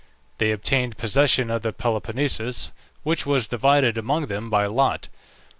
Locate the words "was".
3.27-3.47